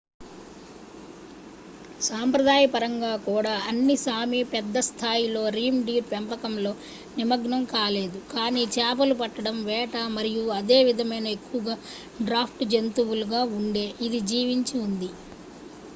సంప్రదాయపరంగా 2.05 3.11
కూడా 3.25 3.51
అన్ని 3.67 3.95
సామీ 4.03 4.39
పెద్ద 4.53 4.79
స్థాయి 4.87 5.27
లో 5.27 5.43
రీండీర్ 5.55 6.07
పెంపకంలో 6.09 6.71
నిమగ్నం 7.17 7.61
కాలేదు 7.67 8.21
కానీ 8.31 8.63
చేపలు 8.75 9.17
పట్టడం 9.19 9.59
వేట 9.63 9.95
మరియు 10.17 10.45
అదే 10.59 10.79
విధమైన 10.89 11.27
ఎక్కువగా 11.37 11.75
డ్రాఫ్ట్ 12.21 12.63
జంతువులు 12.73 13.27
గా 13.27 13.43
ఉండే 13.59 13.85
ఇది 14.07 14.21
జీవించి 14.31 14.75
ఉంది 14.79 15.11